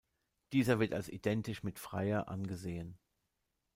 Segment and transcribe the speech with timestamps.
[0.51, 2.97] Dieser wird als identisch mit Freyr angesehen.